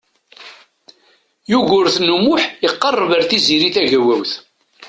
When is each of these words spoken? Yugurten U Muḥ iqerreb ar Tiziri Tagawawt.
Yugurten 1.51 2.07
U 2.15 2.17
Muḥ 2.25 2.43
iqerreb 2.67 3.11
ar 3.17 3.23
Tiziri 3.29 3.69
Tagawawt. 3.75 4.31